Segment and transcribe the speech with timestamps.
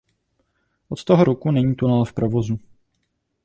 [0.89, 2.59] Od toho roku není tunel v provozu.